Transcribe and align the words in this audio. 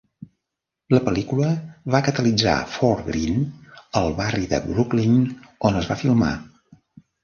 La 0.95 1.01
pel·lícula 1.09 1.49
va 1.97 2.01
catalitzar 2.09 2.57
Fort 2.79 3.05
Greene, 3.11 3.45
el 4.05 4.19
barri 4.25 4.53
de 4.57 4.65
Brooklyn 4.67 5.25
on 5.71 5.83
es 5.85 5.95
va 5.95 6.05
filmar. 6.05 6.37